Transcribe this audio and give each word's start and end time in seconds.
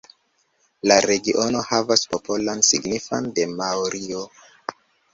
La 0.91 0.97
regiono 1.07 1.61
havas 1.69 2.07
popolon 2.15 2.65
signifan 2.73 3.31
de 3.39 3.49
maorioj. 3.63 4.29